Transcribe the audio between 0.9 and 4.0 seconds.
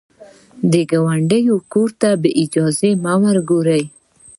ګاونډي کور ته بې اجازې مه ګوره